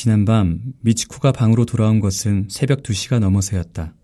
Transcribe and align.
지난밤 0.00 0.60
미치코가 0.82 1.32
방으로 1.32 1.64
돌아온 1.64 1.98
것은 1.98 2.46
새벽 2.48 2.84
2시가 2.84 3.18
넘어서였다. 3.18 3.96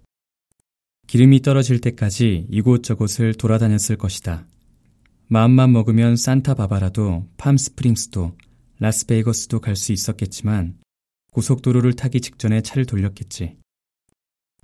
기름이 1.06 1.40
떨어질 1.40 1.80
때까지 1.80 2.48
이곳저곳을 2.50 3.34
돌아다녔을 3.34 3.96
것이다. 3.96 4.44
마음만 5.28 5.70
먹으면 5.70 6.16
산타바바라도 6.16 7.28
팜스프링스도 7.36 8.36
라스베이거스도 8.80 9.60
갈 9.60 9.76
수 9.76 9.92
있었겠지만 9.92 10.78
고속도로를 11.30 11.92
타기 11.92 12.20
직전에 12.20 12.60
차를 12.62 12.86
돌렸겠지. 12.86 13.56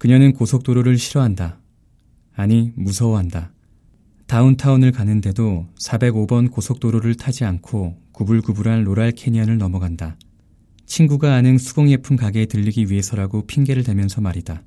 그녀는 0.01 0.33
고속도로를 0.33 0.99
싫어한다. 0.99 1.61
아니, 2.35 2.73
무서워한다. 2.75 3.53
다운타운을 4.27 4.91
가는데도 4.91 5.69
405번 5.79 6.51
고속도로를 6.51 7.15
타지 7.15 7.45
않고 7.45 8.03
구불구불한 8.11 8.83
로랄 8.83 9.12
캐니언을 9.12 9.59
넘어간다. 9.59 10.17
친구가 10.91 11.37
아는 11.37 11.57
수공예품 11.57 12.17
가게에 12.17 12.47
들리기 12.47 12.91
위해서라고 12.91 13.47
핑계를 13.47 13.85
대면서 13.85 14.21
말이다. 14.21 14.65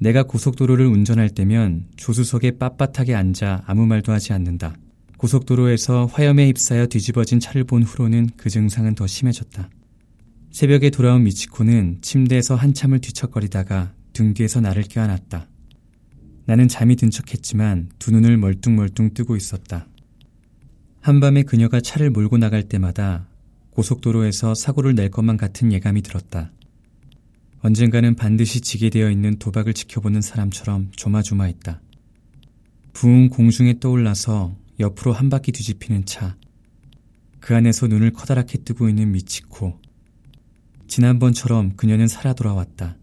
내가 0.00 0.24
고속도로를 0.24 0.84
운전할 0.84 1.30
때면 1.30 1.86
조수석에 1.96 2.58
빳빳하게 2.58 3.14
앉아 3.14 3.62
아무 3.64 3.86
말도 3.86 4.10
하지 4.10 4.32
않는다. 4.32 4.74
고속도로에서 5.16 6.06
화염에 6.06 6.48
휩싸여 6.48 6.86
뒤집어진 6.86 7.38
차를 7.38 7.62
본 7.62 7.84
후로는 7.84 8.30
그 8.36 8.50
증상은 8.50 8.96
더 8.96 9.06
심해졌다. 9.06 9.70
새벽에 10.50 10.90
돌아온 10.90 11.22
미치코는 11.22 11.98
침대에서 12.02 12.56
한참을 12.56 12.98
뒤척거리다가 12.98 13.94
등 14.12 14.34
뒤에서 14.34 14.60
나를 14.60 14.82
껴안았다. 14.82 15.48
나는 16.46 16.66
잠이 16.66 16.96
든 16.96 17.10
척했지만 17.10 17.90
두 18.00 18.10
눈을 18.10 18.38
멀뚱멀뚱 18.38 19.14
뜨고 19.14 19.36
있었다. 19.36 19.86
한밤에 21.00 21.44
그녀가 21.44 21.80
차를 21.80 22.10
몰고 22.10 22.38
나갈 22.38 22.64
때마다 22.64 23.28
고속도로에서 23.74 24.54
사고를 24.54 24.94
낼 24.94 25.10
것만 25.10 25.36
같은 25.36 25.72
예감이 25.72 26.02
들었다. 26.02 26.52
언젠가는 27.60 28.14
반드시 28.14 28.60
지게 28.60 28.90
되어 28.90 29.10
있는 29.10 29.38
도박을 29.38 29.74
지켜보는 29.74 30.20
사람처럼 30.20 30.90
조마조마했다. 30.92 31.80
부흥 32.92 33.30
공중에 33.30 33.80
떠올라서 33.80 34.54
옆으로 34.78 35.12
한 35.12 35.28
바퀴 35.28 35.50
뒤집히는 35.50 36.04
차. 36.04 36.36
그 37.40 37.56
안에서 37.56 37.88
눈을 37.88 38.12
커다랗게 38.12 38.58
뜨고 38.58 38.88
있는 38.88 39.12
미치코. 39.12 39.80
지난번처럼 40.86 41.76
그녀는 41.76 42.06
살아 42.06 42.32
돌아왔다. 42.32 42.96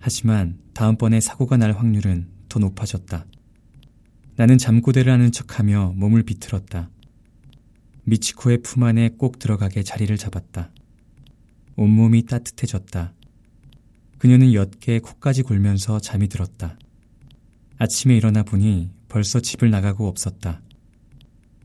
하지만 0.00 0.58
다음번에 0.74 1.20
사고가 1.20 1.56
날 1.56 1.72
확률은 1.72 2.28
더 2.48 2.58
높아졌다. 2.58 3.24
나는 4.36 4.58
잠꼬대를 4.58 5.12
하는 5.12 5.32
척하며 5.32 5.94
몸을 5.96 6.24
비틀었다. 6.24 6.90
미치코의 8.06 8.58
품 8.58 8.84
안에 8.84 9.10
꼭 9.18 9.38
들어가게 9.40 9.82
자리를 9.82 10.16
잡았다. 10.16 10.70
온몸이 11.76 12.24
따뜻해졌다. 12.26 13.12
그녀는 14.18 14.52
옅게 14.52 15.00
코까지 15.00 15.42
골면서 15.42 15.98
잠이 15.98 16.28
들었다. 16.28 16.78
아침에 17.78 18.16
일어나 18.16 18.44
보니 18.44 18.90
벌써 19.08 19.40
집을 19.40 19.70
나가고 19.70 20.06
없었다. 20.06 20.62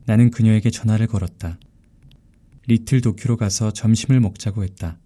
나는 0.05 0.31
그녀에게 0.31 0.71
전화를 0.71 1.05
걸었다. 1.07 1.59
리틀 2.67 3.01
도쿄로 3.01 3.37
가서 3.37 3.71
점심을 3.71 4.19
먹자고 4.19 4.63
했다. 4.63 4.97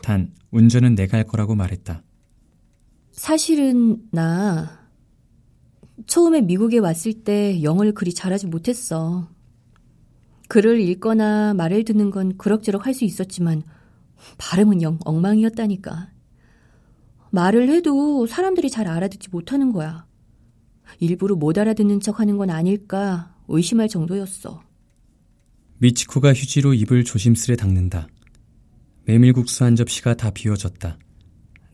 단, 0.00 0.32
운전은 0.52 0.94
내가 0.94 1.16
할 1.16 1.24
거라고 1.24 1.56
말했다. 1.56 2.02
사실은 3.10 4.00
나 4.12 4.86
처음에 6.06 6.40
미국에 6.40 6.78
왔을 6.78 7.24
때 7.24 7.62
영어를 7.64 7.92
그리 7.94 8.14
잘하지 8.14 8.46
못했어. 8.46 9.28
글을 10.48 10.80
읽거나 10.80 11.54
말을 11.54 11.84
듣는 11.84 12.10
건 12.10 12.36
그럭저럭 12.36 12.86
할 12.86 12.94
수 12.94 13.04
있었지만 13.04 13.62
발음은 14.38 14.82
영 14.82 14.98
엉망이었다니까. 15.04 16.10
말을 17.30 17.68
해도 17.68 18.26
사람들이 18.26 18.70
잘 18.70 18.88
알아듣지 18.88 19.28
못하는 19.30 19.72
거야. 19.72 20.06
일부러 21.00 21.36
못 21.36 21.58
알아듣는 21.58 22.00
척 22.00 22.18
하는 22.18 22.38
건 22.38 22.50
아닐까 22.50 23.36
의심할 23.48 23.88
정도였어. 23.88 24.62
미치코가 25.78 26.32
휴지로 26.32 26.74
입을 26.74 27.04
조심스레 27.04 27.56
닦는다. 27.56 28.08
메밀국수 29.04 29.64
한 29.64 29.76
접시가 29.76 30.14
다 30.14 30.30
비워졌다. 30.30 30.98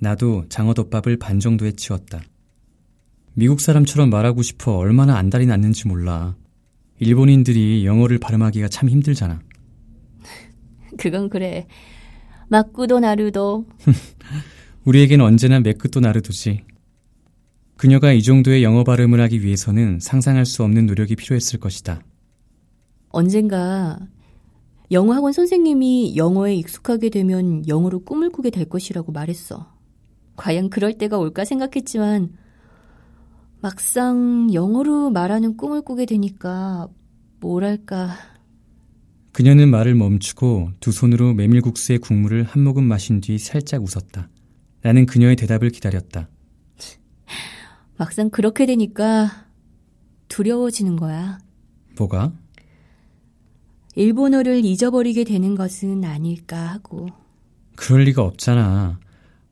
나도 0.00 0.47
장어덮밥을 0.48 1.16
반 1.19 1.41
정도에 1.41 1.72
치웠다. 1.72 2.21
미국 3.34 3.60
사람처럼 3.60 4.10
말하고 4.10 4.43
싶어 4.43 4.77
얼마나 4.77 5.16
안달이 5.16 5.47
났는지 5.47 5.88
몰라. 5.88 6.37
일본인들이 6.99 7.84
영어를 7.87 8.19
발음하기가 8.19 8.69
참 8.69 8.88
힘들잖아. 8.88 9.41
그건 10.99 11.28
그래. 11.28 11.66
마꾸도 12.49 13.00
나루도. 13.00 13.66
우리에겐 14.84 15.21
언제나 15.21 15.60
맥끝도 15.60 16.00
나르도지. 16.00 16.65
그녀가 17.77 18.12
이 18.12 18.22
정도의 18.22 18.62
영어 18.62 18.84
발음을 18.84 19.21
하기 19.22 19.43
위해서는 19.43 19.99
상상할 20.00 20.47
수 20.47 20.62
없는 20.62 20.87
노력이 20.87 21.16
필요했을 21.16 21.59
것이다. 21.59 22.03
언젠가 23.09 23.99
영어 24.91 25.15
학원 25.15 25.33
선생님이 25.33 26.16
영어에 26.16 26.54
익숙하게 26.54 27.10
되면 27.10 27.66
영어로 27.66 28.00
꿈을 28.04 28.31
꾸게 28.31 28.50
될 28.50 28.66
것이라고 28.66 29.12
말했어. 29.12 29.72
과연 30.37 30.71
그럴 30.71 30.99
때가 30.99 31.19
올까 31.19 31.44
생각했지만 31.44 32.33
막상 33.64 34.52
영어로 34.52 35.08
말하는 35.08 35.56
꿈을 35.56 35.80
꾸게 35.80 36.04
되니까 36.04 36.86
뭐랄까. 37.41 38.14
그녀는 39.32 39.70
말을 39.70 39.94
멈추고 39.94 40.72
두 40.80 40.92
손으로 40.92 41.32
메밀국수의 41.32 42.00
국물을 42.00 42.42
한 42.42 42.62
모금 42.62 42.84
마신 42.84 43.22
뒤 43.22 43.38
살짝 43.38 43.82
웃었다. 43.82 44.28
나는 44.82 45.06
그녀의 45.06 45.36
대답을 45.36 45.70
기다렸다. 45.70 46.28
막상 47.97 48.28
그렇게 48.28 48.66
되니까 48.66 49.47
두려워지는 50.28 50.97
거야. 50.97 51.38
뭐가? 51.97 52.34
일본어를 53.94 54.62
잊어버리게 54.62 55.24
되는 55.24 55.54
것은 55.54 56.04
아닐까 56.04 56.66
하고. 56.66 57.06
그럴 57.76 58.03
리가 58.03 58.20
없잖아. 58.20 59.00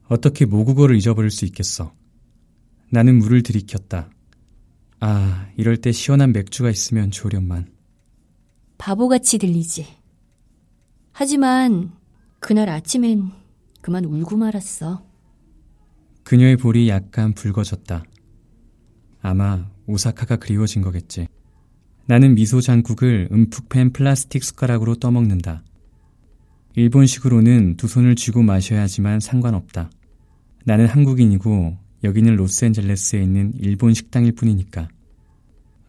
어떻게 0.09 0.45
모국어를 0.45 0.97
잊어버릴 0.97 1.31
수 1.31 1.47
있겠어? 1.47 1.95
나는 2.95 3.17
물을 3.17 3.43
들이켰다. 3.43 4.11
아, 5.01 5.49
이럴 5.57 5.79
때 5.79 5.93
시원한 5.93 6.31
맥주가 6.33 6.69
있으면 6.69 7.11
좋으련만. 7.11 7.73
바보같이 8.77 9.39
들리지. 9.39 9.87
하지만 11.13 11.93
그날 12.39 12.69
아침엔 12.69 13.31
그만 13.81 14.05
울고 14.05 14.37
말았어. 14.37 15.03
그녀의 16.23 16.59
볼이 16.59 16.91
약간 16.91 17.33
붉어졌다. 17.33 18.05
아마 19.23 19.71
오사카가 19.87 20.37
그리워진 20.37 20.83
거겠지. 20.83 21.29
나는 22.05 22.35
미소 22.35 22.61
장국을 22.61 23.29
움푹 23.31 23.71
팬 23.71 23.95
플라스틱 23.95 24.45
숟가락으로 24.45 24.97
떠먹는다. 24.97 25.65
일본식으로는 26.75 27.79
두 27.79 27.89
손을 27.89 28.17
쥐고 28.17 28.43
마셔야 28.43 28.83
하지만 28.83 29.19
상관없다. 29.19 29.91
나는 30.67 30.87
한국인이고 30.87 31.79
여기는 32.05 32.37
로스앤젤레스에 32.37 33.23
있는 33.23 33.53
일본 33.59 33.95
식당일 33.95 34.33
뿐이니까. 34.33 34.89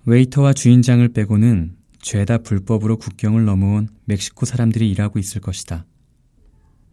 웨이터와 0.05 0.53
주인장을 0.53 1.07
빼고는 1.09 1.75
죄다 2.01 2.39
불법으로 2.39 2.97
국경을 2.97 3.45
넘어온 3.45 3.87
멕시코 4.05 4.45
사람들이 4.45 4.89
일하고 4.91 5.19
있을 5.19 5.41
것이다. 5.41 5.85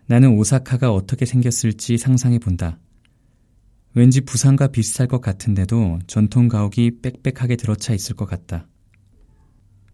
나는 0.06 0.30
오사카가 0.38 0.92
어떻게 0.92 1.26
생겼을지 1.26 1.98
상상해 1.98 2.38
본다. 2.38 2.78
왠지 3.94 4.20
부산과 4.20 4.68
비슷할 4.68 5.08
것 5.08 5.20
같은데도 5.20 5.98
전통 6.06 6.48
가옥이 6.48 7.00
빽빽하게 7.02 7.56
들어차 7.56 7.92
있을 7.92 8.14
것 8.14 8.26
같다. 8.26 8.68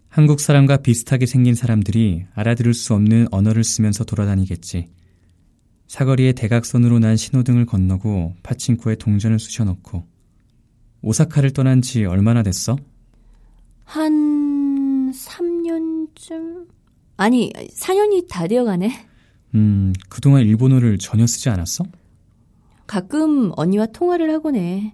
한국 0.09 0.41
사람과 0.41 0.79
비슷하게 0.79 1.27
생긴 1.27 1.55
사람들이 1.55 2.27
알아들을 2.35 2.73
수 2.75 2.95
없는 2.95 3.29
언어를 3.31 3.65
쓰면서 3.65 4.05
돌아다니겠지. 4.05 4.89
사거리에 5.89 6.33
대각선으로 6.33 6.99
난 6.99 7.17
신호등을 7.17 7.67
건너고 7.67 8.35
파친코에 8.43 8.97
동전을 8.97 9.39
쑤셔넣고 9.39 10.05
오사카를 11.03 11.53
떠난 11.53 11.83
지 11.83 12.05
얼마나 12.05 12.43
됐어? 12.43 12.77
한 13.85 15.13
3년쯤? 15.13 16.67
아니, 17.17 17.53
4년이 17.53 18.27
다 18.29 18.47
되어가네. 18.49 18.91
음, 19.55 19.93
그동안 20.09 20.43
일본어를 20.43 20.99
전혀 20.99 21.27
쓰지 21.27 21.49
않았어? 21.49 21.85
가끔 22.87 23.53
언니와 23.57 23.87
통화를 23.87 24.31
하곤 24.33 24.57
해. 24.57 24.93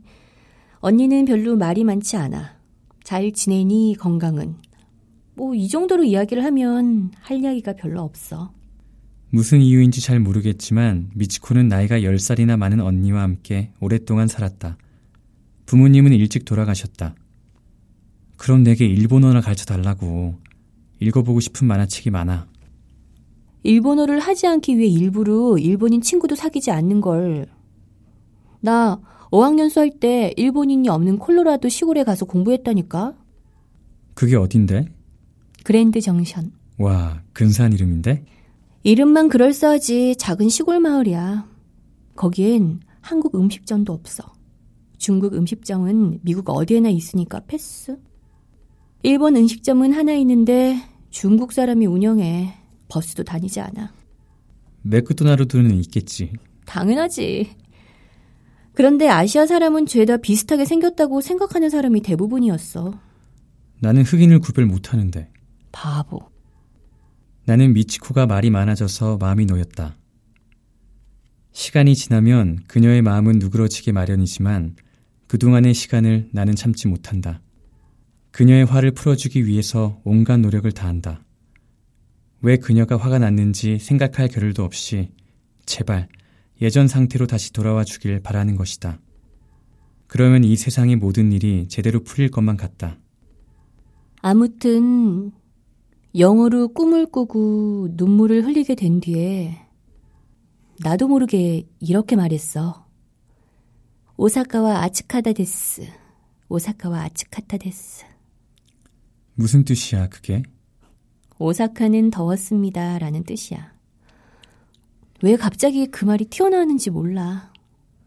언니는 0.80 1.24
별로 1.24 1.56
말이 1.56 1.84
많지 1.84 2.16
않아. 2.16 2.56
잘 3.02 3.32
지내니 3.32 3.96
건강은. 3.98 4.56
뭐 5.34 5.54
이 5.54 5.68
정도로 5.68 6.04
이야기를 6.04 6.44
하면 6.44 7.10
할 7.20 7.38
이야기가 7.38 7.72
별로 7.74 8.02
없어. 8.02 8.52
무슨 9.34 9.62
이유인지 9.62 10.02
잘 10.02 10.20
모르겠지만 10.20 11.10
미치코는 11.14 11.68
나이가 11.68 12.00
10살이나 12.00 12.58
많은 12.58 12.80
언니와 12.80 13.22
함께 13.22 13.70
오랫동안 13.80 14.28
살았다. 14.28 14.76
부모님은 15.64 16.12
일찍 16.12 16.44
돌아가셨다. 16.44 17.14
그럼 18.36 18.62
내게 18.62 18.84
일본어나 18.84 19.40
가르쳐 19.40 19.64
달라고. 19.64 20.34
읽어보고 21.00 21.40
싶은 21.40 21.66
만화책이 21.66 22.10
많아. 22.10 22.46
일본어를 23.62 24.18
하지 24.20 24.46
않기 24.46 24.76
위해 24.76 24.88
일부러 24.88 25.56
일본인 25.56 26.02
친구도 26.02 26.34
사귀지 26.34 26.70
않는 26.70 27.00
걸. 27.00 27.46
나 28.60 29.00
어학연수 29.30 29.80
할 29.80 29.90
때 29.98 30.34
일본인이 30.36 30.90
없는 30.90 31.18
콜로라도 31.18 31.70
시골에 31.70 32.04
가서 32.04 32.26
공부했다니까. 32.26 33.14
그게 34.12 34.36
어딘데? 34.36 34.88
그랜드 35.64 36.02
정션. 36.02 36.52
와, 36.76 37.22
근사한 37.32 37.72
이름인데? 37.72 38.24
이름만 38.84 39.28
그럴싸하지 39.28 40.16
작은 40.16 40.48
시골 40.48 40.80
마을이야. 40.80 41.46
거기엔 42.16 42.80
한국 43.00 43.36
음식점도 43.36 43.92
없어. 43.92 44.24
중국 44.98 45.34
음식점은 45.34 46.20
미국 46.22 46.50
어디에나 46.50 46.88
있으니까 46.88 47.40
패스. 47.46 47.96
일본 49.02 49.36
음식점은 49.36 49.92
하나 49.92 50.14
있는데 50.14 50.76
중국 51.10 51.52
사람이 51.52 51.86
운영해. 51.86 52.54
버스도 52.88 53.22
다니지 53.22 53.60
않아. 53.60 53.92
맥도나르드는 54.82 55.74
있겠지. 55.76 56.32
당연하지. 56.66 57.50
그런데 58.74 59.08
아시아 59.08 59.46
사람은 59.46 59.86
죄다 59.86 60.16
비슷하게 60.16 60.64
생겼다고 60.64 61.20
생각하는 61.20 61.70
사람이 61.70 62.02
대부분이었어. 62.02 62.98
나는 63.80 64.02
흑인을 64.02 64.40
구별 64.40 64.66
못하는데. 64.66 65.30
바보. 65.70 66.31
나는 67.44 67.72
미치코가 67.72 68.26
말이 68.26 68.50
많아져서 68.50 69.18
마음이 69.18 69.46
놓였다. 69.46 69.96
시간이 71.52 71.94
지나면 71.94 72.60
그녀의 72.66 73.02
마음은 73.02 73.38
누그러지게 73.38 73.92
마련이지만 73.92 74.76
그동안의 75.26 75.74
시간을 75.74 76.28
나는 76.32 76.54
참지 76.54 76.88
못한다. 76.88 77.40
그녀의 78.30 78.64
화를 78.64 78.92
풀어주기 78.92 79.46
위해서 79.46 80.00
온갖 80.04 80.38
노력을 80.38 80.70
다한다. 80.72 81.22
왜 82.40 82.56
그녀가 82.56 82.96
화가 82.96 83.18
났는지 83.18 83.78
생각할 83.78 84.28
겨를도 84.28 84.64
없이 84.64 85.10
제발 85.66 86.08
예전 86.60 86.88
상태로 86.88 87.26
다시 87.26 87.52
돌아와 87.52 87.84
주길 87.84 88.20
바라는 88.20 88.56
것이다. 88.56 88.98
그러면 90.06 90.44
이 90.44 90.56
세상의 90.56 90.96
모든 90.96 91.32
일이 91.32 91.66
제대로 91.68 92.00
풀릴 92.00 92.30
것만 92.30 92.56
같다. 92.56 92.98
아무튼 94.20 95.32
영어로 96.18 96.68
꿈을 96.68 97.06
꾸고 97.06 97.88
눈물을 97.92 98.44
흘리게 98.44 98.74
된 98.74 99.00
뒤에 99.00 99.58
나도 100.80 101.08
모르게 101.08 101.66
이렇게 101.80 102.16
말했어. 102.16 102.86
오사카와 104.16 104.82
아츠카다 104.82 105.32
데스. 105.32 105.86
오사카와 106.48 107.02
아츠카타 107.04 107.56
데스. 107.58 108.04
무슨 109.34 109.64
뜻이야, 109.64 110.08
그게? 110.08 110.42
오사카는 111.38 112.10
더웠습니다. 112.10 112.98
라는 112.98 113.24
뜻이야. 113.24 113.72
왜 115.22 115.36
갑자기 115.36 115.86
그 115.86 116.04
말이 116.04 116.26
튀어나왔는지 116.26 116.90
몰라. 116.90 117.52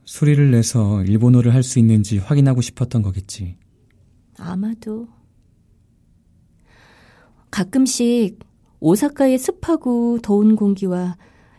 소리를 0.06 0.52
내서 0.52 1.04
일본어를 1.04 1.54
할 1.54 1.64
수 1.64 1.80
있는지 1.80 2.20
확인하고 2.20 2.62
싶었던 2.62 3.02
거겠지. 3.02 3.58
아마도. 4.38 5.08
가끔씩 7.56 8.38
오사카의 8.82 9.40
습하고 9.40 10.20
더운 10.22 10.58
공기와 10.58 11.16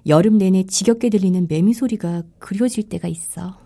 여름 0.07 0.37
내내 0.37 0.65
지겹게 0.65 1.09
들리는 1.09 1.47
매미 1.49 1.73
소리가 1.73 2.23
그려질 2.39 2.91
때가 2.91 3.09
있어. 3.09 3.59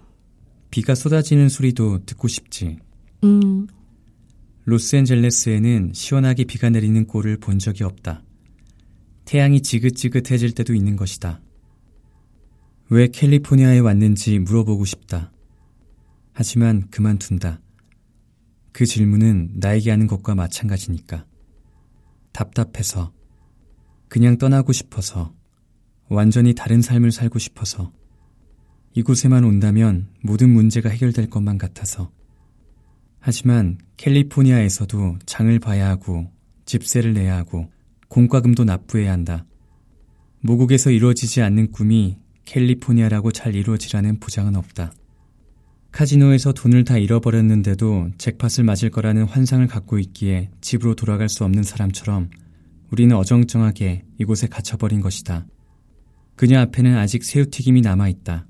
비가 0.70 0.94
쏟아지는 0.94 1.48
소리도 1.48 2.04
듣고 2.06 2.28
싶지. 2.28 2.78
음. 3.24 3.66
로스앤젤레스에는 4.62 5.90
시원하게 5.92 6.44
비가 6.44 6.70
내리는 6.70 7.04
꼴을 7.04 7.38
본 7.38 7.58
적이 7.58 7.82
없다. 7.82 8.22
태양이 9.24 9.60
지긋지긋해질 9.60 10.52
때도 10.52 10.72
있는 10.72 10.94
것이다. 10.94 11.40
왜 12.90 13.08
캘리포니아에 13.08 13.80
왔는지 13.80 14.38
물어보고 14.38 14.84
싶다. 14.84 15.32
하지만 16.32 16.86
그만둔다. 16.90 17.60
그 18.70 18.86
질문은 18.86 19.54
나에게 19.56 19.90
하는 19.90 20.06
것과 20.06 20.36
마찬가지니까. 20.36 21.26
답답해서, 22.40 23.12
그냥 24.08 24.38
떠나고 24.38 24.72
싶어서, 24.72 25.34
완전히 26.08 26.54
다른 26.54 26.80
삶을 26.80 27.12
살고 27.12 27.38
싶어서, 27.38 27.92
이곳에만 28.94 29.44
온다면 29.44 30.08
모든 30.22 30.48
문제가 30.50 30.88
해결될 30.88 31.28
것만 31.28 31.58
같아서. 31.58 32.10
하지만 33.18 33.78
캘리포니아에서도 33.98 35.18
장을 35.26 35.58
봐야 35.58 35.90
하고, 35.90 36.30
집세를 36.64 37.12
내야 37.12 37.36
하고, 37.36 37.70
공과금도 38.08 38.64
납부해야 38.64 39.12
한다. 39.12 39.44
모국에서 40.40 40.90
이루어지지 40.90 41.42
않는 41.42 41.70
꿈이 41.72 42.16
캘리포니아라고 42.46 43.32
잘 43.32 43.54
이루어지라는 43.54 44.18
보장은 44.18 44.56
없다. 44.56 44.92
카지노에서 45.92 46.52
돈을 46.52 46.84
다 46.84 46.98
잃어버렸는데도 46.98 48.10
잭팟을 48.18 48.64
맞을 48.64 48.90
거라는 48.90 49.24
환상을 49.24 49.66
갖고 49.66 49.98
있기에 49.98 50.50
집으로 50.60 50.94
돌아갈 50.94 51.28
수 51.28 51.44
없는 51.44 51.62
사람처럼 51.62 52.30
우리는 52.90 53.14
어정쩡하게 53.16 54.04
이곳에 54.18 54.46
갇혀버린 54.46 55.00
것이다. 55.00 55.46
그녀 56.36 56.60
앞에는 56.60 56.96
아직 56.96 57.24
새우튀김이 57.24 57.80
남아있다. 57.82 58.46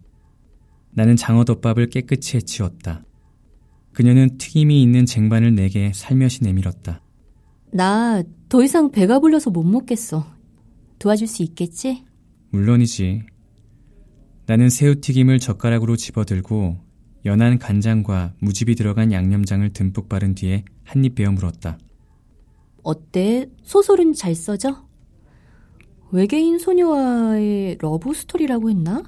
나는 0.93 1.17
장어덮밥을 1.17 1.89
깨끗이 1.89 2.37
해치웠다. 2.37 3.05
그녀는 3.93 4.39
튀김이 4.39 4.83
있는 4.83 5.07
쟁반을 5.07 5.55
내게 5.55 5.93
살며시 5.95 6.45
내밀었다. 6.45 7.03
나 7.73 8.23
더 8.51 8.65
이상 8.65 8.91
배가 8.91 9.21
불러서 9.21 9.51
못 9.51 9.63
먹겠어. 9.63 10.27
도와줄 10.99 11.29
수 11.29 11.45
있겠지? 11.45 12.05
물론이지. 12.51 13.23
나는 14.47 14.69
새우튀김을 14.69 15.39
젓가락으로 15.39 15.95
집어들고 15.95 16.77
연한 17.25 17.59
간장과 17.59 18.35
무즙이 18.39 18.75
들어간 18.75 19.13
양념장을 19.13 19.69
듬뿍 19.73 20.09
바른 20.09 20.35
뒤에 20.35 20.65
한입 20.85 21.15
베어 21.17 21.31
물었다. 21.33 21.79
어때? 22.83 23.49
소설은 23.63 24.15
잘 24.15 24.35
써져? 24.35 24.89
외계인 26.13 26.59
소녀와의 26.59 27.79
러브 27.81 28.15
스토리라고 28.15 28.71
했나? 28.71 29.03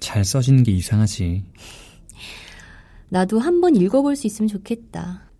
잘 0.00 0.24
써지는 0.24 0.62
게 0.62 0.72
이상하지. 0.72 1.44
나도 3.10 3.38
한번 3.38 3.76
읽어볼 3.76 4.16
수 4.16 4.26
있으면 4.26 4.48
좋겠다. 4.48 5.30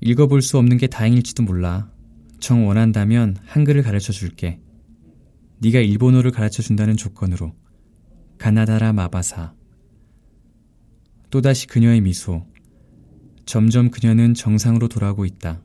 읽어볼 0.00 0.42
수 0.42 0.58
없는 0.58 0.76
게 0.76 0.86
다행일지도 0.86 1.42
몰라. 1.42 1.90
정 2.40 2.66
원한다면 2.66 3.36
한글을 3.44 3.82
가르쳐 3.82 4.12
줄게. 4.12 4.60
네가 5.58 5.80
일본어를 5.80 6.30
가르쳐 6.30 6.62
준다는 6.62 6.96
조건으로. 6.96 7.52
가나다라 8.38 8.92
마바사. 8.94 9.54
또다시 11.30 11.66
그녀의 11.66 12.00
미소. 12.00 12.44
점점 13.46 13.90
그녀는 13.90 14.34
정상으로 14.34 14.88
돌아오고 14.88 15.24
있다. 15.24 15.62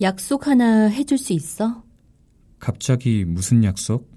약속 0.00 0.46
하나 0.46 0.88
해줄 0.88 1.18
수 1.18 1.32
있어? 1.32 1.84
갑자기 2.58 3.24
무슨 3.24 3.64
약속? 3.64 4.10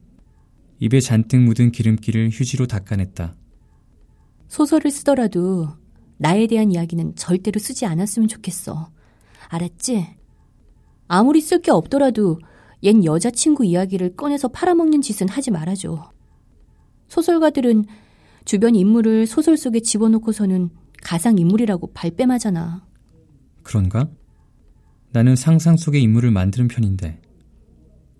입에 0.79 0.99
잔뜩 1.01 1.41
묻은 1.41 1.71
기름기를 1.71 2.29
휴지로 2.31 2.67
닦아냈다. 2.67 3.35
소설을 4.47 4.91
쓰더라도 4.91 5.69
나에 6.17 6.47
대한 6.47 6.71
이야기는 6.71 7.15
절대로 7.15 7.59
쓰지 7.59 7.85
않았으면 7.85 8.27
좋겠어. 8.27 8.91
알았지? 9.49 10.07
아무리 11.07 11.41
쓸 11.41 11.61
게 11.61 11.71
없더라도 11.71 12.39
옛 12.83 13.03
여자친구 13.03 13.65
이야기를 13.65 14.15
꺼내서 14.15 14.47
팔아먹는 14.49 15.01
짓은 15.01 15.27
하지 15.27 15.51
말아줘. 15.51 16.11
소설가들은 17.09 17.85
주변 18.49 18.73
인물을 18.73 19.27
소설 19.27 19.57
속에 19.57 19.79
집어넣고서는 19.79 20.71
가상 21.03 21.37
인물이라고 21.37 21.93
발뺌하잖아. 21.93 22.83
그런가? 23.61 24.09
나는 25.11 25.35
상상 25.35 25.77
속의 25.77 26.01
인물을 26.01 26.31
만드는 26.31 26.67
편인데. 26.67 27.21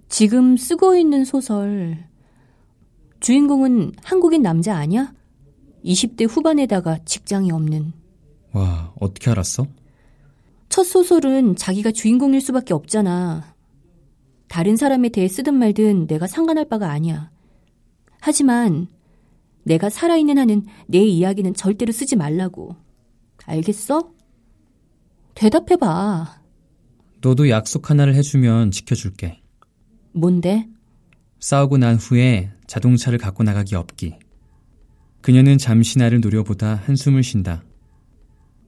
지금 0.08 0.56
쓰고 0.56 0.96
있는 0.96 1.26
소설. 1.26 2.06
주인공은 3.22 3.94
한국인 4.04 4.44
남자 4.44 4.78
아니야? 4.78 5.16
20대 5.84 6.30
후반에다가 6.30 7.00
직장이 7.06 7.52
없는. 7.52 7.92
와, 8.52 8.94
어떻게 9.00 9.32
알았어? 9.32 9.66
첫 10.70 10.84
소설은 10.84 11.56
자기가 11.56 11.92
주인공일 11.92 12.42
수밖에 12.42 12.76
없잖아. 12.76 13.56
다른 14.48 14.78
사람에 14.78 15.10
대해 15.10 15.28
쓰든 15.28 15.56
말든 15.56 16.06
내가 16.06 16.28
상관할 16.28 16.66
바가 16.66 16.92
아니야. 16.92 17.32
하지만 18.22 18.90
내가 19.70 19.92
살아있는 19.92 20.40
한은 20.40 20.66
내 20.88 20.98
이야기는 20.98 21.54
절대로 21.54 21.92
쓰지 21.92 22.16
말라고. 22.16 22.76
알겠어? 23.46 24.12
대답해봐. 25.36 26.42
너도 27.22 27.50
약속 27.50 27.92
하나를 27.92 28.16
해주면 28.16 28.72
지켜줄게. 28.72 29.44
뭔데? 30.12 30.68
싸우고 31.40 31.78
난 31.78 31.98
후에 31.98 32.52
자동차를 32.66 33.20
갖고 33.20 33.44
나가기 33.44 33.76
없기. 33.76 34.18
그녀는 35.22 35.60
잠시 35.60 36.00
나를 36.00 36.20
노려보다 36.20 36.74
한숨을 36.74 37.22
쉰다. 37.22 37.64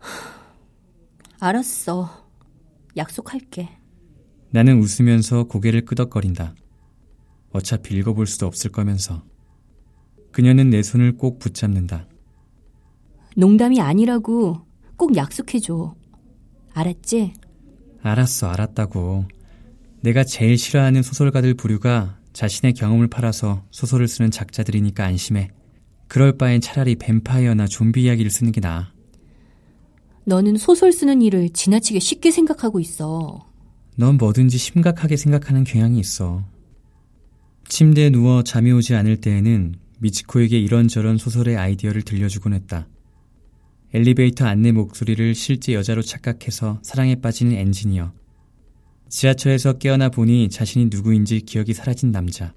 알았어. 1.42 2.28
약속할게. 2.96 3.70
나는 4.52 4.80
웃으면서 4.80 5.46
고개를 5.46 5.86
끄덕거린다. 5.86 6.54
어차피 7.54 7.96
읽어볼 7.96 8.28
수도 8.28 8.46
없을 8.46 8.72
거면서. 8.72 9.31
그녀는 10.32 10.70
내 10.70 10.82
손을 10.82 11.18
꼭 11.18 11.40
붙잡는다. 11.40 12.08
농담이 13.36 13.80
아니라고 13.82 14.62
꼭 14.98 15.16
약속해줘. 15.16 15.96
알았지? 16.74 17.34
알았어, 18.02 18.48
알았다고. 18.48 19.26
내가 20.02 20.24
제일 20.24 20.58
싫어하는 20.58 21.04
소설가들 21.04 21.54
부류가 21.54 22.18
자신의 22.34 22.74
경험을 22.74 23.08
팔아서 23.08 23.64
소설을 23.72 24.08
쓰는 24.08 24.32
작자들이니까 24.32 25.06
안심해. 25.06 25.50
그럴 26.08 26.38
바엔 26.38 26.60
차라리 26.62 26.96
뱀파이어나 26.96 27.68
좀비 27.68 28.04
이야기를 28.04 28.32
쓰는 28.32 28.52
게 28.52 28.60
나아. 28.60 28.92
너는 30.26 30.58
소설 30.58 30.92
쓰는 30.92 31.22
일을 31.22 31.50
지나치게 31.50 32.00
쉽게 32.00 32.32
생각하고 32.32 32.80
있어. 32.80 33.46
넌 33.96 34.18
뭐든지 34.18 34.58
심각하게 34.58 35.18
생각하는 35.18 35.64
경향이 35.64 36.00
있어. 36.00 36.44
침대에 37.68 38.10
누워 38.10 38.44
잠이 38.44 38.72
오지 38.72 38.96
않을 38.96 39.22
때에는 39.22 39.76
미치코에게 40.02 40.60
이런저런 40.60 41.18
소설의 41.18 41.58
아이디어를 41.58 42.02
들려주곤 42.02 42.54
했다. 42.54 42.88
엘리베이터 43.94 44.46
안내 44.46 44.72
목소리를 44.72 45.36
실제 45.36 45.74
여자로 45.74 46.02
착각해서 46.02 46.80
사랑에 46.82 47.16
빠지는 47.16 47.54
엔지니어. 47.54 48.12
지하철에서 49.10 49.74
깨어나 49.74 50.10
보니 50.10 50.50
자신이 50.50 50.86
누구인지 50.86 51.42
기억이 51.42 51.74
사라진 51.74 52.12
남자. 52.12 52.54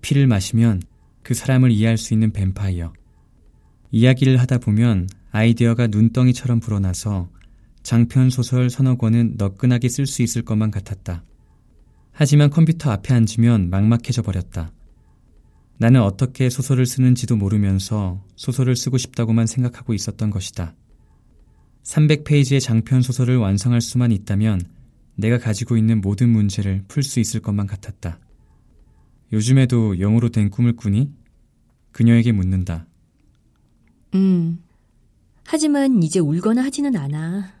피를 0.00 0.26
마시면 0.26 0.82
그 1.22 1.34
사람을 1.34 1.70
이해할 1.70 1.96
수 1.96 2.12
있는 2.12 2.32
뱀파이어. 2.32 2.92
이야기를 3.92 4.38
하다 4.38 4.58
보면 4.58 5.08
아이디어가 5.30 5.86
눈덩이처럼 5.88 6.58
불어나서 6.58 7.28
장편 7.82 8.30
소설 8.30 8.68
서너 8.68 8.96
권은 8.96 9.34
너끈하게 9.36 9.88
쓸 9.88 10.06
수 10.06 10.22
있을 10.22 10.42
것만 10.42 10.70
같았다. 10.70 11.22
하지만 12.10 12.50
컴퓨터 12.50 12.90
앞에 12.90 13.14
앉으면 13.14 13.70
막막해져 13.70 14.22
버렸다. 14.22 14.72
나는 15.78 16.02
어떻게 16.02 16.50
소설을 16.50 16.86
쓰는지도 16.86 17.36
모르면서 17.36 18.24
소설을 18.36 18.74
쓰고 18.74 18.98
싶다고만 18.98 19.46
생각하고 19.46 19.94
있었던 19.94 20.30
것이다. 20.30 20.74
300페이지의 21.84 22.60
장편 22.60 23.00
소설을 23.02 23.36
완성할 23.36 23.80
수만 23.80 24.10
있다면 24.10 24.60
내가 25.14 25.38
가지고 25.38 25.76
있는 25.76 26.00
모든 26.00 26.28
문제를 26.30 26.84
풀 26.88 27.02
수 27.02 27.20
있을 27.20 27.40
것만 27.40 27.66
같았다. 27.66 28.18
요즘에도 29.32 30.00
영어로 30.00 30.30
된 30.30 30.50
꿈을 30.50 30.74
꾸니? 30.74 31.12
그녀에게 31.92 32.32
묻는다. 32.32 32.86
음. 34.14 34.62
하지만 35.44 36.02
이제 36.02 36.18
울거나 36.18 36.62
하지는 36.62 36.96
않아. 36.96 37.52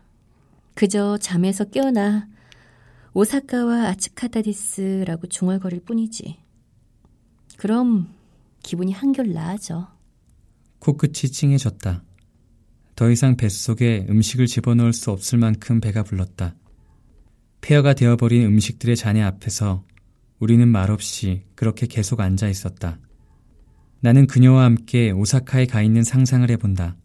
그저 0.74 1.18
잠에서 1.18 1.64
깨어나 1.64 2.28
오사카와 3.14 3.88
아츠카타디스라고 3.88 5.28
중얼거릴 5.28 5.80
뿐이지. 5.80 6.47
그럼 7.58 8.14
기분이 8.62 8.92
한결 8.92 9.32
나아져. 9.32 9.88
코끝이 10.78 11.32
찡해졌다. 11.32 12.04
더 12.94 13.10
이상 13.10 13.36
뱃속에 13.36 14.06
음식을 14.08 14.46
집어넣을 14.46 14.92
수 14.92 15.10
없을 15.10 15.38
만큼 15.38 15.80
배가 15.80 16.04
불렀다. 16.04 16.54
폐허가 17.60 17.94
되어버린 17.94 18.44
음식들의 18.46 18.94
잔해 18.94 19.22
앞에서 19.22 19.84
우리는 20.38 20.68
말없이 20.68 21.42
그렇게 21.56 21.88
계속 21.88 22.20
앉아 22.20 22.48
있었다. 22.48 23.00
나는 24.00 24.28
그녀와 24.28 24.62
함께 24.62 25.10
오사카에 25.10 25.66
가 25.66 25.82
있는 25.82 26.04
상상을 26.04 26.48
해본다. 26.48 26.96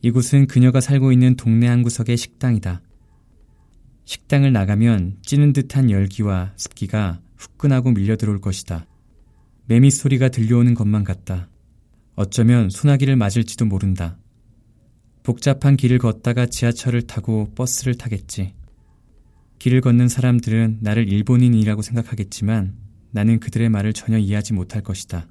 이곳은 0.00 0.46
그녀가 0.46 0.80
살고 0.80 1.12
있는 1.12 1.36
동네 1.36 1.66
한 1.66 1.82
구석의 1.82 2.16
식당이다. 2.16 2.80
식당을 4.06 4.50
나가면 4.50 5.18
찌는 5.20 5.52
듯한 5.52 5.90
열기와 5.90 6.54
습기가 6.56 7.20
후끈하고 7.36 7.90
밀려 7.92 8.16
들어올 8.16 8.40
것이다. 8.40 8.86
매미 9.66 9.90
소리가 9.90 10.28
들려오는 10.28 10.74
것만 10.74 11.04
같다. 11.04 11.48
어쩌면 12.14 12.68
소나기를 12.70 13.16
맞을지도 13.16 13.64
모른다. 13.64 14.18
복잡한 15.22 15.76
길을 15.76 15.98
걷다가 15.98 16.46
지하철을 16.46 17.02
타고 17.02 17.52
버스를 17.54 17.96
타겠지. 17.96 18.54
길을 19.58 19.80
걷는 19.80 20.08
사람들은 20.08 20.78
나를 20.80 21.08
일본인이라고 21.08 21.82
생각하겠지만 21.82 22.74
나는 23.12 23.38
그들의 23.38 23.68
말을 23.68 23.92
전혀 23.92 24.18
이해하지 24.18 24.54
못할 24.54 24.82
것이다. 24.82 25.28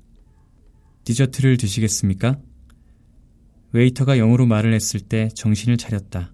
디저트를 1.03 1.57
드시겠습니까? 1.57 2.39
웨이터가 3.73 4.17
영어로 4.17 4.45
말을 4.45 4.73
했을 4.73 4.99
때 5.01 5.29
정신을 5.35 5.77
차렸다. 5.77 6.33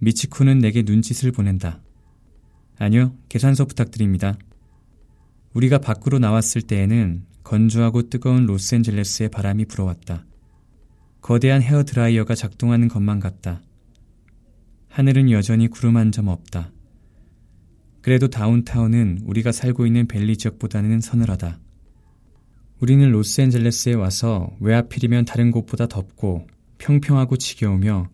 미치코는 0.00 0.58
내게 0.58 0.82
눈짓을 0.82 1.32
보낸다. 1.32 1.82
아니요, 2.78 3.16
계산서 3.28 3.64
부탁드립니다. 3.64 4.36
우리가 5.56 5.78
밖으로 5.78 6.18
나왔을 6.18 6.60
때에는 6.60 7.24
건조하고 7.42 8.10
뜨거운 8.10 8.44
로스앤젤레스의 8.44 9.30
바람이 9.30 9.64
불어왔다. 9.64 10.26
거대한 11.22 11.62
헤어 11.62 11.82
드라이어가 11.82 12.34
작동하는 12.34 12.88
것만 12.88 13.20
같다. 13.20 13.62
하늘은 14.88 15.30
여전히 15.30 15.68
구름 15.68 15.96
한 15.96 16.12
점 16.12 16.28
없다. 16.28 16.72
그래도 18.02 18.28
다운타운은 18.28 19.22
우리가 19.24 19.50
살고 19.50 19.86
있는 19.86 20.06
벨리 20.06 20.36
지역보다는 20.36 21.00
서늘하다. 21.00 21.58
우리는 22.80 23.10
로스앤젤레스에 23.10 23.94
와서 23.94 24.54
왜 24.60 24.74
하필이면 24.74 25.24
다른 25.24 25.50
곳보다 25.50 25.86
덥고 25.86 26.46
평평하고 26.76 27.38
지겨우며 27.38 28.10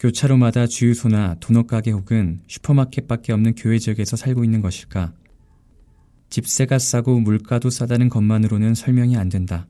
교차로마다 0.00 0.66
주유소나 0.66 1.36
도넛 1.38 1.68
가게 1.68 1.92
혹은 1.92 2.40
슈퍼마켓밖에 2.48 3.32
없는 3.32 3.54
교외 3.54 3.78
지역에서 3.78 4.16
살고 4.16 4.42
있는 4.42 4.60
것일까? 4.60 5.12
집세가 6.32 6.78
싸고 6.78 7.20
물가도 7.20 7.68
싸다는 7.68 8.08
것만으로는 8.08 8.74
설명이 8.74 9.18
안 9.18 9.28
된다. 9.28 9.68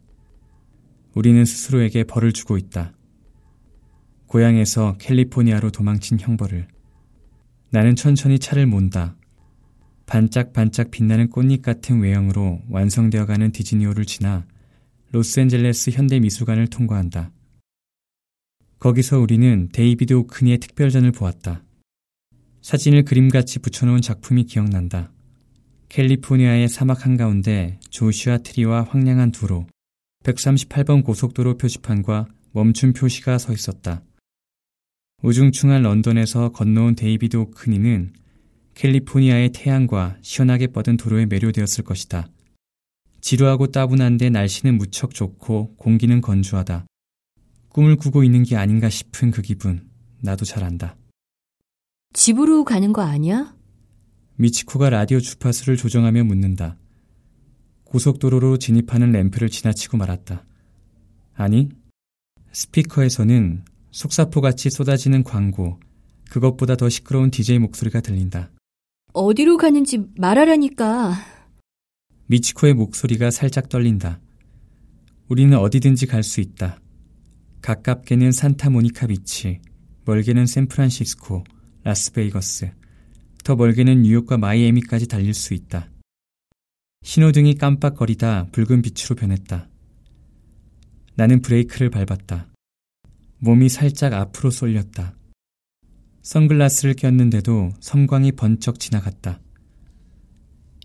우리는 1.13 1.45
스스로에게 1.45 2.05
벌을 2.05 2.33
주고 2.33 2.57
있다. 2.57 2.95
고향에서 4.29 4.97
캘리포니아로 4.99 5.73
도망친 5.73 6.21
형벌을. 6.21 6.69
나는 7.71 7.97
천천히 7.97 8.39
차를 8.39 8.67
몬다. 8.67 9.17
반짝반짝 10.07 10.93
빛나는 10.93 11.31
꽃잎 11.31 11.63
같은 11.63 12.01
외형으로 12.01 12.61
완성되어가는 12.71 13.51
디즈니홀을 13.51 14.05
지나 14.05 14.47
로스앤젤레스 15.11 15.91
현대미술관을 15.91 16.69
통과한다. 16.69 17.33
거기서 18.79 19.19
우리는 19.19 19.69
데이비드 19.73 20.13
호크니의 20.13 20.59
특별전을 20.59 21.11
보았다. 21.11 21.65
사진을 22.61 23.03
그림같이 23.03 23.59
붙여놓은 23.59 24.01
작품이 24.01 24.45
기억난다. 24.45 25.11
캘리포니아의 25.93 26.71
사막 26.71 27.05
한가운데 27.05 27.79
조슈아 27.91 28.39
트리와 28.39 28.85
황량한 28.85 29.31
도로 29.31 29.67
138번 30.25 31.05
고속도로 31.05 31.59
표지판과 31.59 32.29
멈춤 32.53 32.95
표시가 32.95 33.37
서 33.37 33.53
있었다. 33.53 34.03
우중충한 35.23 35.83
런던에서 35.83 36.53
건너온 36.53 36.95
데이비드 36.95 37.37
호크니는 37.37 38.15
캘리포니아의 38.75 39.51
태양과 39.53 40.17
시원하게 40.23 40.69
뻗은 40.69 40.97
도로에 40.97 41.27
매료되었을 41.27 41.85
것이다. 41.85 42.27
지루하고 43.21 43.67
따분한데 43.67 44.31
날씨는 44.31 44.79
무척 44.79 45.13
좋고 45.13 45.75
공기는 45.77 46.23
건조하다. 46.23 46.87
꿈을 47.69 47.97
꾸고 47.97 48.25
있는 48.25 48.45
게 48.45 48.57
아닌가 48.57 48.89
싶은 48.89 49.31
그 49.31 49.43
기분, 49.43 49.91
나도 50.23 50.47
잘 50.47 50.65
안다. 50.65 50.97
집으로 52.15 52.65
가는 52.65 52.95
거 52.95 53.03
아니야? 53.03 53.55
미치코가 54.37 54.91
라디오 54.91 55.21
주파수를 55.21 55.77
조정하며 55.77 56.25
묻는다. 56.25 56.77
고속도로로 57.85 58.59
진입하는 58.59 59.13
램프를 59.13 59.49
지나치고 59.51 59.97
말았다. 59.99 60.45
아니, 61.35 61.69
스피커에서는 62.53 63.65
속사포같이 63.91 64.71
쏟아지는 64.71 65.23
광고, 65.23 65.79
그것보다 66.31 66.77
더 66.77 66.89
시끄러운 66.89 67.31
DJ 67.31 67.59
목소리가 67.59 68.01
들린다. 68.01 68.51
어디로 69.13 69.59
가는지 69.59 69.99
말하라니까. 70.17 71.15
미치코의 72.27 72.73
목소리가 72.75 73.31
살짝 73.31 73.69
떨린다. 73.69 74.21
우리는 75.29 75.57
어디든지 75.59 76.07
갈 76.07 76.23
수 76.23 76.41
있다. 76.41 76.81
가깝게는 77.61 78.33
산타모니카 78.33 79.07
비치, 79.09 79.61
멀게는 80.07 80.47
샌프란시스코, 80.47 81.45
라스베이거스, 81.85 82.73
더 83.43 83.57
멀게는 83.57 84.03
뉴욕과 84.03 84.39
마이애미까지 84.39 85.09
달릴 85.09 85.35
수 85.35 85.55
있다. 85.55 85.91
신호등이 87.03 87.57
깜빡거리다 87.57 88.49
붉은 88.53 88.83
빛으로 88.83 89.17
변했다. 89.17 89.69
나는 91.17 91.43
브레이크를 91.43 91.91
밟았다. 91.91 92.49
몸이 93.39 93.69
살짝 93.69 94.13
앞으로 94.13 94.51
쏠렸다. 94.51 95.17
선글라스를 96.23 96.95
꼈는데도 96.95 97.73
섬광이 97.81 98.33
번쩍 98.33 98.79
지나갔다. 98.79 99.41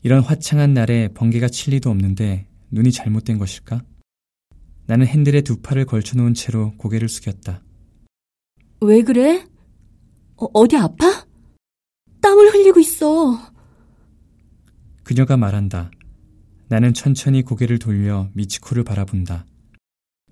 이런 0.01 0.23
화창한 0.23 0.73
날에 0.73 1.09
번개가 1.09 1.49
칠 1.49 1.73
리도 1.73 1.91
없는데 1.91 2.47
눈이 2.71 2.91
잘못된 2.91 3.37
것일까? 3.37 3.83
나는 4.87 5.05
핸들에 5.05 5.41
두 5.41 5.61
팔을 5.61 5.85
걸쳐놓은 5.85 6.33
채로 6.33 6.73
고개를 6.77 7.07
숙였다. 7.07 7.61
왜 8.81 9.03
그래? 9.03 9.45
어, 10.35 10.67
디 10.67 10.77
아파? 10.77 11.26
땀을 12.27 12.53
흘리고 12.53 12.79
있어. 12.81 13.39
그녀가 15.03 15.38
말한다. 15.38 15.89
나는 16.67 16.93
천천히 16.93 17.41
고개를 17.41 17.79
돌려 17.79 18.29
미치코를 18.34 18.84
바라본다. 18.84 19.46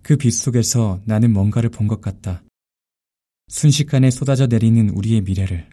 그 0.03 0.17
빛 0.17 0.31
속에서 0.31 0.99
나는 1.05 1.31
뭔가를 1.31 1.69
본 1.69 1.87
것 1.87 2.01
같다. 2.01 2.43
순식간에 3.47 4.11
쏟아져 4.11 4.45
내리는 4.47 4.89
우리의 4.89 5.21
미래를. 5.21 5.69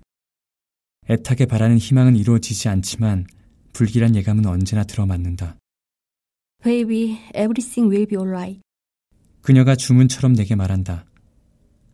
애타게 1.10 1.46
바라는 1.46 1.78
희망은 1.78 2.14
이루어지지 2.14 2.68
않지만 2.68 3.26
불길한 3.72 4.14
예감은 4.14 4.46
언제나 4.46 4.84
들어맞는다. 4.84 5.56
Baby, 6.62 7.18
everything 7.34 7.90
will 7.92 8.06
be 8.06 8.16
alright. 8.16 8.60
그녀가 9.40 9.74
주문처럼 9.74 10.34
내게 10.34 10.54
말한다. 10.54 11.04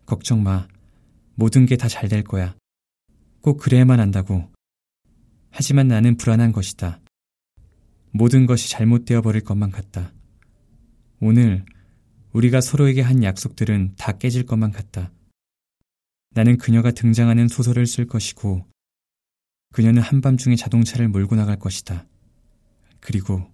걱정 0.05 0.43
마. 0.43 0.69
모든 1.35 1.65
게 1.65 1.77
다 1.77 1.89
잘 1.89 2.11
될 2.11 2.23
거야. 2.25 2.55
꼭 3.41 3.59
그래야만 3.59 4.01
한다고. 4.01 4.51
하지만 5.51 5.89
나는 5.89 6.17
불안한 6.17 6.53
것이다. 6.53 7.01
모든 8.11 8.47
것이 8.47 8.71
잘못되어 8.71 9.23
버릴 9.23 9.43
것만 9.43 9.71
같다. 9.71 10.13
오늘 11.21 11.65
우리가 12.33 12.61
서로에게 12.61 13.01
한 13.01 13.23
약속들은 13.23 13.95
다 13.97 14.13
깨질 14.13 14.45
것만 14.47 14.73
같다. 14.73 15.13
나는 16.31 16.59
그녀가 16.59 16.91
등장하는 16.91 17.49
소설을 17.49 17.87
쓸 17.87 18.07
것이고, 18.07 18.67
그녀는 19.73 20.03
한밤중에 20.03 20.57
자동차를 20.57 21.09
몰고 21.09 21.37
나갈 21.37 21.59
것이다. 21.59 22.07
그리고 23.01 23.51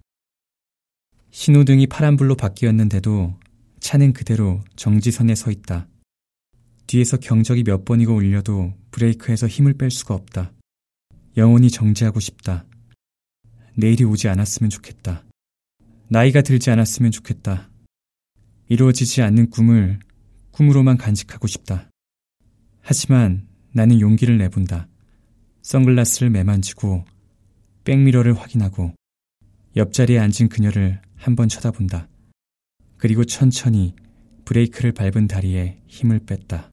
신호등이 1.31 1.87
파란불로 1.89 2.37
바뀌었는데도 2.37 3.39
차는 3.81 4.13
그대로 4.13 4.63
정지선에 4.77 5.35
서 5.35 5.51
있다. 5.51 5.89
뒤에서 6.87 7.17
경적이 7.17 7.65
몇 7.65 7.85
번이고 7.85 8.15
울려도 8.15 8.75
브레이크에서 8.91 9.47
힘을 9.47 9.75
뺄 9.75 9.91
수가 9.91 10.15
없다. 10.15 10.53
영원히 11.37 11.71
정지하고 11.71 12.21
싶다. 12.21 12.67
내일이 13.75 14.05
오지 14.05 14.29
않았으면 14.29 14.71
좋겠다. 14.71 15.25
나이가 16.09 16.43
들지 16.43 16.71
않았으면 16.71 17.11
좋겠다. 17.11 17.71
이루어지지 18.69 19.23
않는 19.23 19.51
꿈을 19.51 19.99
꿈으로만 20.53 20.97
간직하고 20.97 21.47
싶다. 21.47 21.91
하지만 22.81 23.49
나는 23.73 24.01
용기를 24.01 24.39
내본다. 24.39 24.89
선글라스를 25.63 26.31
매만지고 26.31 27.05
백미러를 27.85 28.39
확인하고 28.39 28.93
옆자리에 29.77 30.19
앉은 30.19 30.49
그녀를 30.51 31.01
한번 31.17 31.49
쳐다본다. 31.49 32.09
그리고 32.97 33.25
천천히 33.25 33.95
브레이크를 34.45 34.93
밟은 34.93 35.27
다리에 35.27 35.83
힘을 35.89 36.21
뺐다. 36.21 36.71